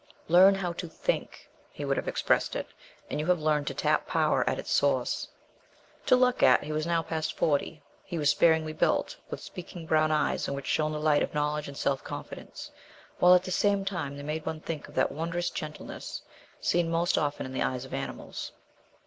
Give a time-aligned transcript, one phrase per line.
[0.27, 2.65] "Learn how to think," he would have expressed it,
[3.07, 5.27] "and you have learned to tap power at its source."
[6.07, 10.11] To look at he was now past forty he was sparely built, with speaking brown
[10.11, 12.71] eyes in which shone the light of knowledge and self confidence,
[13.19, 16.23] while at the same time they made one think of that wondrous gentleness
[16.59, 18.53] seen most often in the eyes of animals.